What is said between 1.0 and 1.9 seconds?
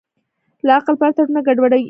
پرته ټولنه ګډوډېږي.